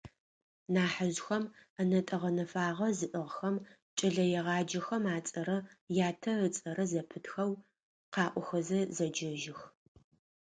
[0.73, 1.43] Нахьыжъхэм,
[1.75, 3.55] ӏэнэтӏэ гъэнэфагъэ зыӏыгъхэм,
[3.97, 5.57] кӏэлэегъаджэхэм ацӏэрэ
[6.07, 7.51] ятэ ыцӏэрэ зэпытхэу
[8.13, 9.61] къаӏохэзэ зэджэжьых.